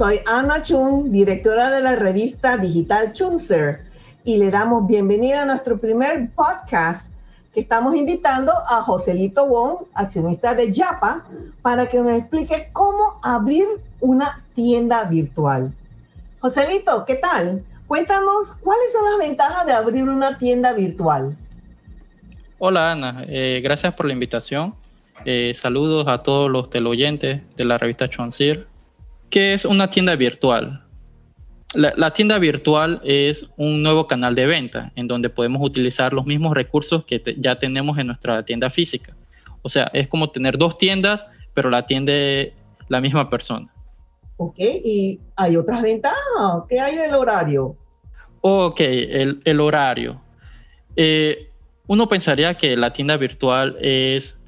[0.00, 3.82] Soy Ana Chun, directora de la revista digital Chunser,
[4.24, 7.12] y le damos bienvenida a nuestro primer podcast
[7.52, 11.26] que estamos invitando a Joselito Wong, accionista de Yapa,
[11.60, 13.66] para que nos explique cómo abrir
[14.00, 15.70] una tienda virtual.
[16.40, 17.62] Joselito, ¿qué tal?
[17.86, 21.36] Cuéntanos cuáles son las ventajas de abrir una tienda virtual.
[22.58, 24.74] Hola Ana, eh, gracias por la invitación.
[25.26, 28.69] Eh, saludos a todos los teleoyentes de la revista Chuancir.
[29.30, 30.84] ¿Qué es una tienda virtual?
[31.74, 36.52] La, tienda virtual es un nuevo canal de venta en donde podemos utilizar los mismos
[36.52, 39.16] recursos que ya tenemos en nuestra tienda física.
[39.62, 42.54] O sea, es como tener dos tiendas, pero la atiende
[42.88, 43.72] la misma persona.
[44.36, 46.16] Ok, ¿y hay otras ventajas?
[46.68, 47.76] ¿Qué hay del horario?
[48.40, 50.20] Ok, el, horario.
[50.96, 51.50] Eh,
[51.86, 54.39] uno pensaría que la tienda virtual es,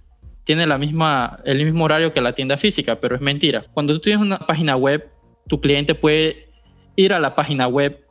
[0.45, 3.67] tiene la misma, el mismo horario que la tienda física, pero es mentira.
[3.75, 5.09] Cuando tú tienes una página web,
[5.49, 6.49] tu cliente puede
[6.97, 8.05] ir a la página web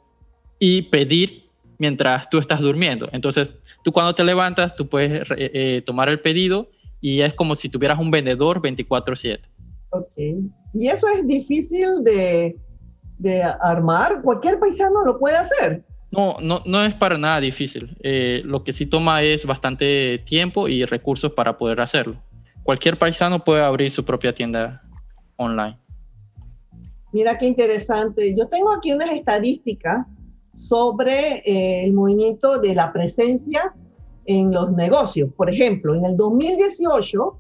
[0.60, 3.10] y pedir mientras tú estás durmiendo.
[3.12, 6.70] Entonces, tú cuando te levantas, tú puedes eh, eh, tomar el pedido
[7.02, 9.40] y es como si tuvieras un vendedor 24/7.
[9.90, 10.12] Ok.
[10.74, 12.56] Y eso es difícil de,
[13.62, 14.22] armar.
[14.22, 15.84] Cualquier paisano lo puede hacer.
[16.12, 17.98] No, no, no es para nada difícil.
[18.04, 22.18] Eh, lo que sí toma es bastante tiempo y recursos para poder hacerlo.
[22.64, 24.82] Cualquier paisano puede abrir su propia tienda
[25.38, 25.78] online.
[27.14, 28.36] Mira qué interesante.
[28.36, 30.06] Yo tengo aquí unas estadísticas
[30.54, 33.74] sobre eh, el movimiento de la presencia
[34.26, 35.30] en los negocios.
[35.36, 37.38] Por ejemplo, en el 2018,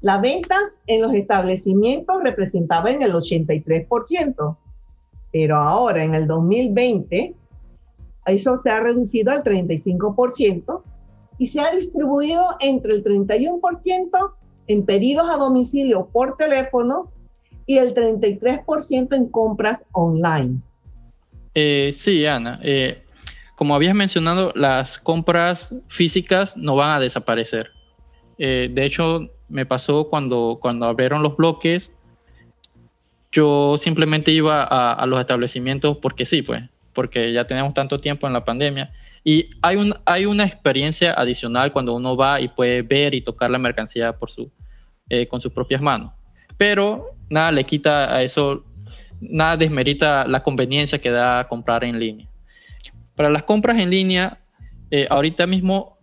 [0.00, 4.56] las ventas en los establecimientos representaban el 83%,
[5.32, 7.34] pero ahora en el 2020
[8.26, 10.82] eso se ha reducido al 35%
[11.38, 14.32] y se ha distribuido entre el 31%
[14.68, 17.10] en pedidos a domicilio por teléfono
[17.66, 20.60] y el 33% en compras online.
[21.54, 22.60] Eh, sí, Ana.
[22.62, 23.02] Eh,
[23.56, 27.70] como habías mencionado, las compras físicas no van a desaparecer.
[28.38, 31.92] Eh, de hecho, me pasó cuando, cuando abrieron los bloques,
[33.30, 38.32] yo simplemente iba a, los establecimientos porque sí, pues, porque ya tenemos tanto tiempo en
[38.32, 38.92] la pandemia.
[39.24, 43.50] Y hay, un, hay una experiencia adicional cuando uno va y puede ver y tocar
[43.50, 44.50] la mercancía por su,
[45.08, 46.12] eh, con sus propias manos.
[46.56, 48.64] Pero nada le quita a eso,
[49.20, 52.28] nada desmerita la conveniencia que da comprar en línea.
[53.14, 54.40] Para las compras en línea,
[54.90, 55.98] eh, ahorita mismo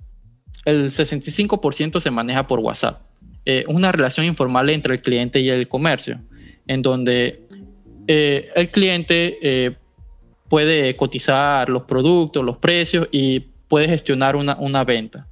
[0.66, 3.02] el 65% se maneja por WhatsApp.
[3.46, 6.20] Eh, una relación informal entre el cliente y el comercio,
[6.68, 7.48] en donde
[8.08, 9.76] eh, el cliente eh,
[10.50, 15.28] puede cotizar los productos, los precios y puede gestionar una, una venta.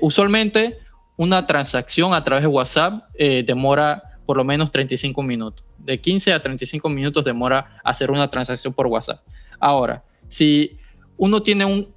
[0.00, 0.78] usualmente,
[1.16, 3.04] una transacción a través de WhatsApp
[3.44, 5.64] demora por lo menos 35 minutos.
[5.78, 9.20] De 15 a 35 minutos demora hacer una transacción por WhatsApp.
[9.60, 10.76] Ahora, si
[11.16, 11.88] uno tiene un,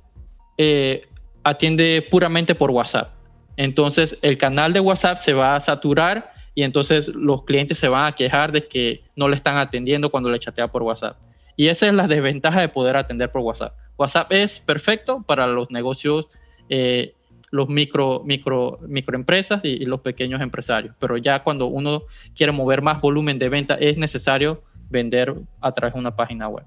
[1.43, 3.11] atiende puramente por WhatsApp,
[3.55, 8.05] entonces el canal de WhatsApp se va a saturar y entonces los clientes se van
[8.05, 11.17] a quejar de que no le están atendiendo cuando le chatea por WhatsApp.
[11.57, 13.73] Y esa es la desventaja de poder atender por WhatsApp.
[13.97, 16.29] WhatsApp es perfecto para los negocios,
[16.69, 17.13] eh,
[17.51, 20.95] los micro, micro, microempresas y, y, los pequeños empresarios.
[20.99, 22.03] Pero ya cuando uno
[22.35, 26.63] quiere mover más volumen de venta, es necesario vender a través de una página web.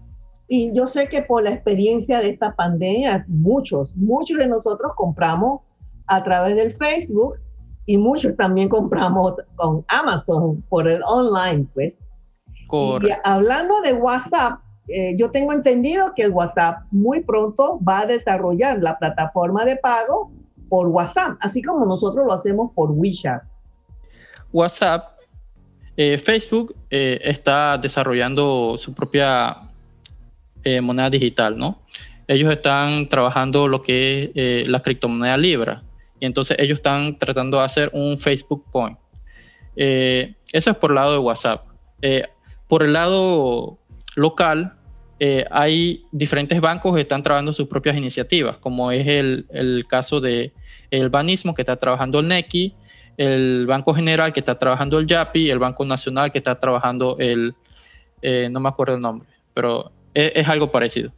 [0.48, 5.60] Y yo sé que por la experiencia de esta pandemia, muchos, muchos de nosotros compramos
[6.08, 7.36] a través del Facebook
[7.86, 11.94] y muchos también compramos con Amazon por el online, pues.
[12.72, 14.60] Y hablando de WhatsApp,
[14.92, 20.32] eh, yo tengo entendido que WhatsApp muy pronto va a desarrollar la plataforma de pago
[20.68, 23.42] por WhatsApp, así como nosotros lo hacemos por WeChat.
[24.52, 25.18] WhatsApp,
[25.96, 29.56] eh, Facebook eh, está desarrollando su propia
[30.82, 31.80] moneda digital, ¿no?
[32.28, 35.82] Ellos están trabajando lo que es la criptomoneda Libra.
[36.20, 38.94] Y entonces ellos están tratando de hacer un Facebook Coin.
[39.74, 41.64] Eso es por el lado de WhatsApp.
[42.68, 43.78] Por el lado
[44.16, 44.74] local,
[45.22, 50.52] eh, hay diferentes bancos que están trabajando sus propias iniciativas, como es el, caso de
[50.90, 52.74] el Banismo, que está trabajando el NECI,
[53.18, 57.54] el Banco General, que está trabajando el YAPI, el Banco Nacional, que está trabajando el,
[58.50, 61.12] no me acuerdo el nombre, pero es algo parecido.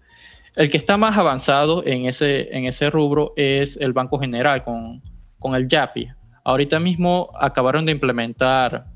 [0.56, 5.00] El que está más avanzado en ese, en ese rubro es el Banco General con,
[5.38, 6.08] con el YAPI.
[6.42, 8.91] Ahorita mismo acabaron de implementar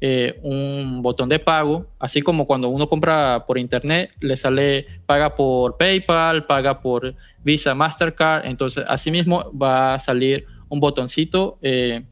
[0.00, 5.34] eh, un botón de pago, así como cuando uno compra por internet, le sale paga
[5.34, 12.04] por PayPal, paga por Visa, Mastercard, entonces así mismo va a salir un botoncito eh,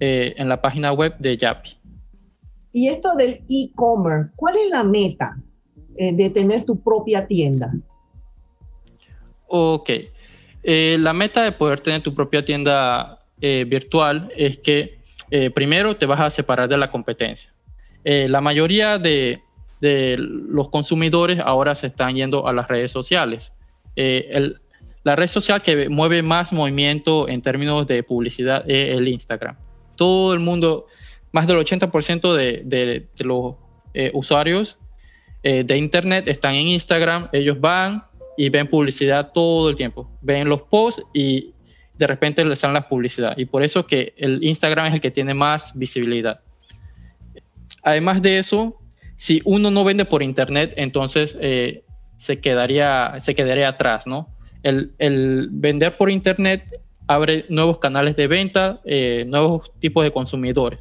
[0.00, 1.70] eh, en la página web de Yapi.
[2.72, 5.36] Y esto del e-commerce, ¿cuál es la meta
[5.94, 7.72] de tener tu propia tienda?
[9.46, 9.90] Ok.
[10.64, 15.01] La meta de poder tener tu propia tienda virtual es que
[15.54, 17.52] primero te vas a separar de la competencia.
[18.04, 19.40] la mayoría de,
[19.80, 23.54] de, los consumidores ahora se están yendo a las redes sociales.
[23.96, 24.60] El,
[25.04, 29.56] la red social que mueve más movimiento en términos de publicidad es el Instagram.
[29.96, 30.86] Todo el mundo
[31.32, 33.54] más del 80% de, los
[33.94, 34.78] eh, usuarios
[35.42, 38.04] eh, de Internet están en Instagram, ellos van
[38.36, 41.52] y ven publicidad todo el tiempo, ven los posts y
[42.02, 43.36] de repente les salen la publicidad.
[43.36, 46.40] Y por eso que el Instagram es el que tiene más visibilidad.
[47.82, 48.78] Además de eso,
[49.16, 51.84] si uno no vende por Internet, entonces eh,
[52.16, 54.28] se, quedaría, se quedaría atrás, ¿no?
[54.62, 56.64] El, el, vender por Internet
[57.06, 58.80] abre nuevos canales de venta,
[59.26, 60.80] nuevos tipos de consumidores.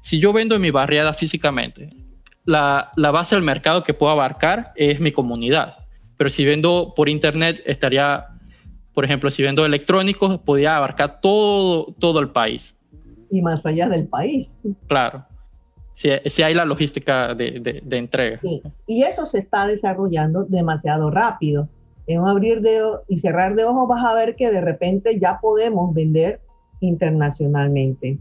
[0.00, 1.90] Si yo vendo en mi barriada físicamente,
[2.48, 5.76] la, base del mercado que puedo abarcar es mi comunidad.
[6.16, 8.26] Pero si vendo por internet, estaría,
[8.98, 12.76] por ejemplo, si vendo electrónicos, podría abarcar todo, todo el país.
[13.30, 14.48] Y más allá del país.
[14.88, 15.24] Claro.
[15.92, 18.40] Si, si hay la logística de, de, entrega.
[18.88, 21.68] Y eso se está desarrollando demasiado rápido.
[22.08, 25.38] En un abrir de y cerrar de ojos vas a ver que de repente ya
[25.40, 26.40] podemos vender
[26.80, 28.18] internacionalmente.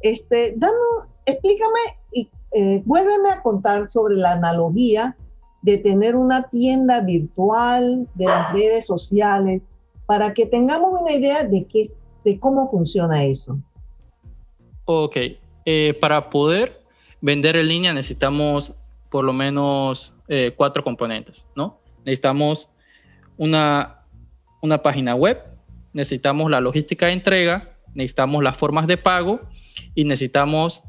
[0.00, 1.80] Este, danos, explícame
[2.12, 5.16] y eh, vuélveme a contar sobre la analogía
[5.62, 9.62] de tener una tienda virtual, de las redes sociales,
[10.10, 11.88] para que tengamos una idea de, qué,
[12.24, 13.60] de cómo funciona eso.
[14.84, 15.16] Ok,
[15.64, 16.82] eh, para poder
[17.20, 18.74] vender en línea necesitamos
[19.08, 21.78] por lo menos eh, cuatro componentes, ¿no?
[21.98, 22.68] Necesitamos
[23.36, 24.00] una,
[24.60, 25.44] una página web,
[25.92, 29.38] necesitamos la logística de entrega, necesitamos las formas de pago
[29.94, 30.82] y necesitamos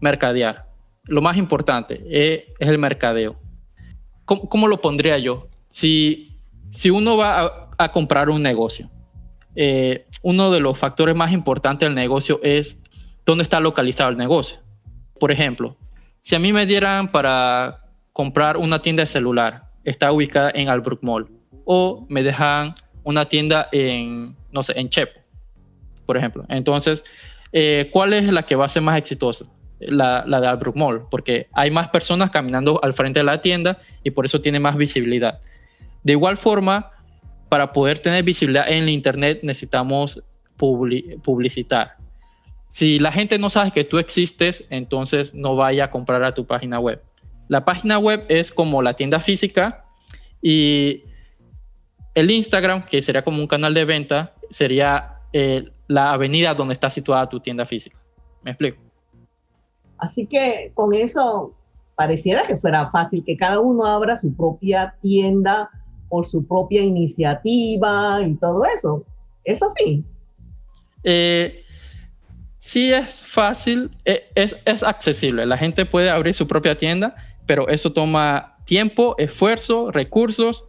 [0.00, 0.66] mercadear.
[1.04, 3.36] Lo más importante es, el mercadeo.
[4.24, 5.48] ¿Cómo, lo pondría yo?
[5.68, 6.38] Si,
[6.70, 8.90] si uno va a, comprar un negocio,
[9.56, 12.78] eh, uno de los factores más importantes del negocio es
[13.26, 14.58] dónde está localizado el negocio.
[15.18, 15.76] Por ejemplo,
[16.22, 21.02] si a mí me dieran para comprar una tienda de celular, está ubicada en Albrook
[21.02, 21.28] Mall,
[21.64, 22.74] o me dejan
[23.04, 25.18] una tienda en, no sé, en Chepo,
[26.06, 26.44] por ejemplo.
[26.48, 27.04] Entonces,
[27.52, 29.46] eh, ¿cuál es la que va a ser más exitosa?
[29.80, 34.10] La, de Albrook Mall, porque hay más personas caminando al frente de la tienda y
[34.10, 35.40] por eso tiene más visibilidad.
[36.02, 36.90] De igual forma,
[37.50, 40.22] para poder tener visibilidad en el Internet necesitamos
[40.56, 41.96] publicitar.
[42.68, 46.46] Si la gente no sabe que tú existes, entonces no vaya a comprar a tu
[46.46, 47.02] página web.
[47.48, 49.84] La página web es como la tienda física
[50.40, 51.02] y
[52.14, 56.88] el Instagram, que sería como un canal de venta, sería eh, la avenida donde está
[56.88, 57.98] situada tu tienda física.
[58.42, 58.78] ¿Me explico?
[59.98, 61.54] Así que con eso
[61.96, 65.68] pareciera que fuera fácil que cada uno abra su propia tienda
[66.10, 69.04] por su propia iniciativa y todo eso.
[69.44, 70.04] ¿Es así?
[71.04, 71.64] Eh,
[72.58, 75.46] sí es fácil, eh, es, es accesible.
[75.46, 77.16] La gente puede abrir su propia tienda,
[77.46, 80.66] pero eso toma tiempo, esfuerzo, recursos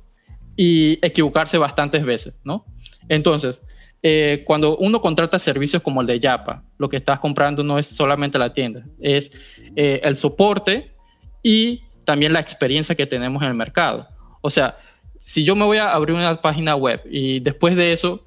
[0.55, 2.65] y equivocarse bastantes veces, ¿no?
[3.09, 3.63] Entonces,
[4.03, 7.87] eh, cuando uno contrata servicios como el de Yapa, lo que estás comprando no es
[7.87, 9.31] solamente la tienda, es
[9.75, 10.95] eh, el soporte
[11.43, 14.07] y también la experiencia que tenemos en el mercado.
[14.41, 14.77] O sea,
[15.21, 18.23] si yo me voy a abrir una página web y después de eso,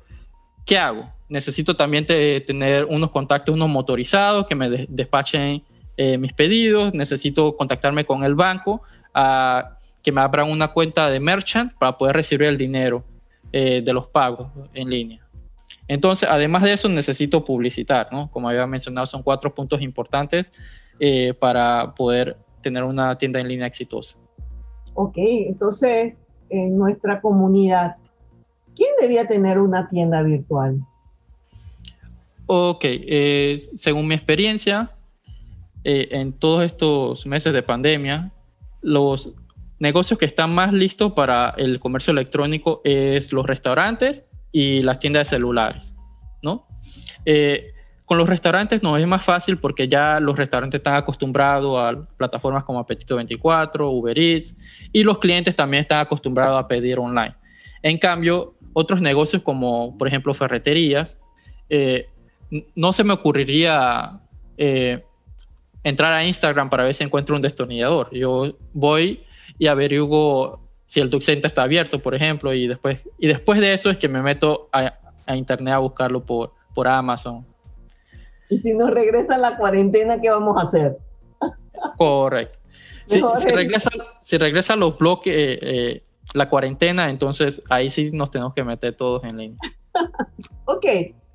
[0.64, 1.10] ¿qué hago?
[1.28, 5.64] Necesito también tener unos contactos, unos motorizados que me despachen
[5.96, 8.82] eh, mis pedidos, necesito contactarme con el banco
[9.12, 13.04] a que me abran una cuenta de merchant para poder recibir el dinero
[13.52, 15.24] de los pagos en línea.
[15.86, 18.30] Entonces, además de eso, necesito publicitar, ¿no?
[18.30, 20.52] Como había mencionado, son cuatro puntos importantes
[20.98, 24.16] eh, para poder tener una tienda en línea exitosa.
[24.94, 26.14] Ok, entonces,
[26.50, 27.96] en nuestra comunidad,
[28.76, 30.78] ¿quién debía tener una tienda virtual?
[32.46, 34.90] Ok, eh, según mi experiencia,
[35.84, 38.32] eh, en todos estos meses de pandemia,
[38.82, 39.32] los
[39.78, 45.28] negocios que están más listos para el comercio electrónico es los restaurantes y las tiendas
[45.28, 45.94] de celulares,
[46.42, 46.66] ¿no?
[47.26, 47.73] Eh,
[48.04, 52.64] con los restaurantes no es más fácil porque ya los restaurantes están acostumbrados a plataformas
[52.64, 54.54] como Apetito 24, Uber Eats
[54.92, 57.34] y los clientes también están acostumbrados a pedir online.
[57.82, 61.18] En cambio, otros negocios como por ejemplo ferreterías,
[61.70, 62.08] eh,
[62.75, 64.20] no se me ocurriría
[64.58, 65.02] eh,
[65.82, 68.11] entrar a Instagram para ver si encuentro un destornillador.
[68.12, 69.25] Yo voy
[69.58, 73.90] y averiguo si el Duck está abierto, por ejemplo, y después, y después de eso
[73.90, 74.92] es que me meto a,
[75.34, 77.46] internet a buscarlo por, por Amazon.
[78.48, 80.98] Y si nos regresa la cuarentena, ¿qué vamos a hacer?
[81.98, 82.58] Correcto.
[83.06, 83.20] Si,
[83.50, 83.90] regresa,
[84.22, 88.96] si regresa los bloques, eh, eh, la cuarentena, entonces ahí sí nos tenemos que meter
[88.96, 89.58] todos en línea.
[90.64, 90.86] ok,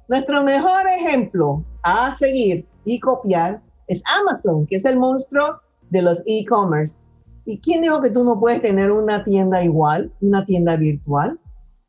[0.07, 6.21] nuestro mejor ejemplo a seguir y copiar es Amazon, que es el monstruo de los
[6.25, 6.95] e-commerce.
[7.45, 11.39] ¿Y quién dijo que tú no puedes tener una tienda igual, una tienda virtual?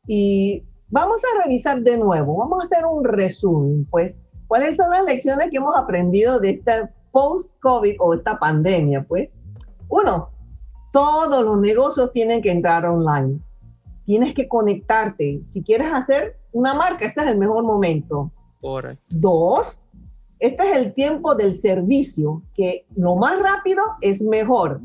[0.07, 4.15] Y vamos a revisar de nuevo, vamos a hacer un resumen, pues,
[4.51, 9.01] ¿cuáles son las lecciones que hemos aprendido de esta post-COVID o esta pandemia?
[9.07, 9.29] Pues,
[9.87, 10.29] uno,
[10.91, 13.39] todos los negocios tienen que entrar online.
[14.05, 15.39] Tienes que conectarte.
[15.47, 18.29] Si quieres hacer una marca, este es el mejor momento.
[19.07, 19.79] Dos,
[20.39, 24.81] este es el tiempo del servicio, que lo más rápido es mejor.